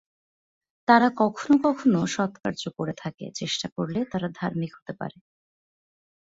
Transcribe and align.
তারা 0.87 1.07
কখনও 1.21 1.57
কখনও 1.65 2.01
সৎকার্য 2.07 2.63
করে 2.77 2.93
থাকে, 2.97 3.25
চেষ্টা 3.35 3.67
করলে 3.75 3.99
তারা 4.11 4.27
ধার্মিক 4.39 4.71
হতে 4.77 4.93
পারে। 4.99 5.17